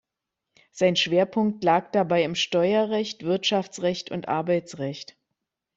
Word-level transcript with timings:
Sein 0.71 0.95
Schwerpunkt 0.95 1.63
lag 1.63 1.91
dabei 1.91 2.23
im 2.23 2.33
Steuerrecht, 2.33 3.23
Wirtschaftsrecht 3.23 4.09
und 4.09 4.27
Arbeitsrecht. 4.27 5.15